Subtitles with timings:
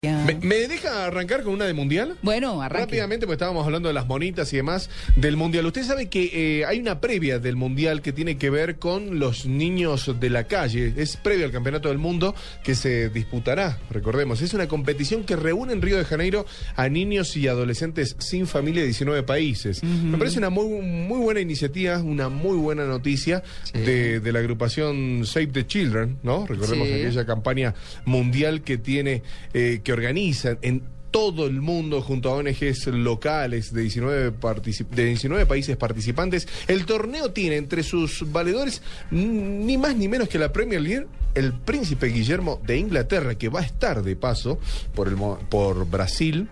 [0.00, 2.16] ¿Me, me deja arrancar con una de mundial?
[2.22, 2.84] Bueno, arranque.
[2.84, 5.66] Rápidamente, porque estábamos hablando de las monitas y demás del mundial.
[5.66, 9.46] Usted sabe que eh, hay una previa del mundial que tiene que ver con los
[9.46, 10.92] niños de la calle.
[10.96, 14.40] Es previa al campeonato del mundo que se disputará, recordemos.
[14.40, 18.82] Es una competición que reúne en Río de Janeiro a niños y adolescentes sin familia
[18.82, 19.82] de 19 países.
[19.82, 23.42] Me parece una muy, muy buena iniciativa, una muy buena noticia
[23.72, 26.46] de, de la agrupación Save the Children, ¿no?
[26.46, 26.94] Recordemos Sí.
[26.94, 32.88] aquella campaña mundial que tiene, eh, que organiza en todo el mundo junto a ONGs
[32.88, 36.46] locales de 19, particip- de 19 países participantes.
[36.66, 41.54] El torneo tiene entre sus valedores ni más ni menos que la Premier League, el
[41.54, 44.58] príncipe Guillermo de Inglaterra, que va a estar de paso
[44.94, 45.16] por, el,
[45.48, 46.50] por Brasil.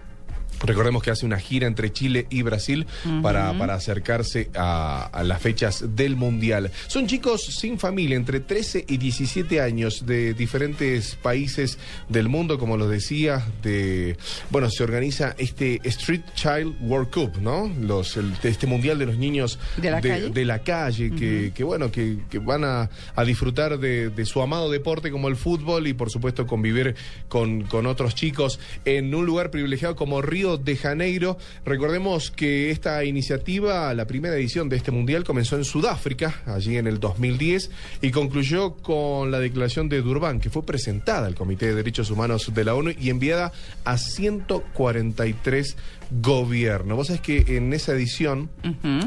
[0.64, 2.86] Recordemos que hace una gira entre Chile y Brasil
[3.22, 6.70] para, para acercarse a, a las fechas del Mundial.
[6.88, 12.76] Son chicos sin familia, entre 13 y 17 años, de diferentes países del mundo, como
[12.76, 14.16] los decía, de
[14.50, 17.70] bueno, se organiza este Street Child World Cup, ¿no?
[17.80, 20.30] Los, el- este Mundial de los niños ¿De la calle?
[20.30, 24.40] de la calle, que, que, bueno, que, que van a, a disfrutar de, de su
[24.40, 26.94] amado deporte como el fútbol y por supuesto convivir
[27.28, 31.36] con, con otros chicos en un lugar privilegiado como Río de Janeiro.
[31.64, 36.86] Recordemos que esta iniciativa, la primera edición de este mundial, comenzó en Sudáfrica, allí en
[36.86, 37.70] el 2010,
[38.02, 42.52] y concluyó con la declaración de Durban, que fue presentada al Comité de Derechos Humanos
[42.54, 43.52] de la ONU y enviada
[43.84, 45.76] a 143
[46.22, 46.96] gobiernos.
[46.96, 48.48] Vos sabés que en esa edición,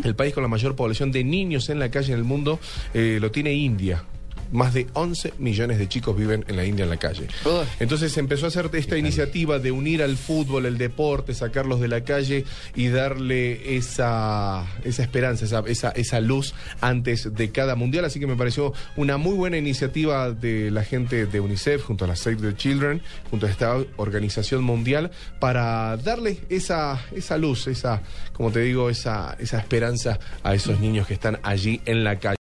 [0.03, 2.59] el país con la mayor población de niños en la calle en el mundo
[2.93, 4.03] eh, lo tiene India.
[4.51, 7.27] Más de 11 millones de chicos viven en la India en la calle.
[7.79, 11.87] Entonces se empezó a hacer esta iniciativa de unir al fútbol, el deporte, sacarlos de
[11.87, 12.45] la calle
[12.75, 18.05] y darle esa, esa esperanza, esa, esa, esa luz antes de cada mundial.
[18.05, 22.07] Así que me pareció una muy buena iniciativa de la gente de UNICEF junto a
[22.07, 28.01] la Save the Children, junto a esta organización mundial, para darle esa, esa luz, esa,
[28.33, 32.37] como te digo, esa, esa esperanza a esos niños que están allí en la calle.